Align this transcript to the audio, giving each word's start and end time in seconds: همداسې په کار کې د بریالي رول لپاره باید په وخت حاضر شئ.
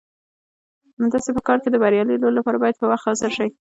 همداسې 0.99 1.29
په 1.35 1.41
کار 1.47 1.57
کې 1.63 1.69
د 1.71 1.75
بریالي 1.83 2.15
رول 2.17 2.33
لپاره 2.37 2.57
باید 2.63 2.79
په 2.79 2.85
وخت 2.91 3.05
حاضر 3.07 3.29
شئ. 3.37 3.49